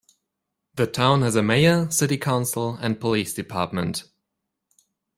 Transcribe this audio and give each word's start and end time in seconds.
The 0.73 0.87
town 0.87 1.21
has 1.21 1.35
a 1.35 1.43
mayor, 1.43 1.91
city 1.91 2.17
council 2.17 2.73
and 2.81 2.99
police 2.99 3.35
department. 3.35 4.05